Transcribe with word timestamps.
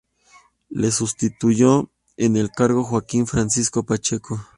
Le 0.71 0.89
sustituyó 0.89 1.91
en 2.17 2.35
el 2.35 2.49
cargo 2.49 2.83
Joaquín 2.83 3.27
Francisco 3.27 3.83
Pacheco. 3.85 4.39